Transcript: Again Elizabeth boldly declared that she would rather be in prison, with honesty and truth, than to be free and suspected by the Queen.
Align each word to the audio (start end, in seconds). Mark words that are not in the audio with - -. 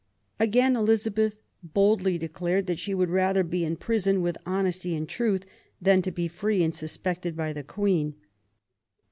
Again 0.39 0.75
Elizabeth 0.75 1.43
boldly 1.61 2.17
declared 2.17 2.65
that 2.65 2.79
she 2.79 2.95
would 2.95 3.11
rather 3.11 3.43
be 3.43 3.63
in 3.63 3.75
prison, 3.75 4.23
with 4.23 4.35
honesty 4.47 4.95
and 4.95 5.07
truth, 5.07 5.43
than 5.79 6.01
to 6.01 6.09
be 6.11 6.27
free 6.27 6.63
and 6.63 6.73
suspected 6.73 7.35
by 7.37 7.53
the 7.53 7.63
Queen. 7.63 8.15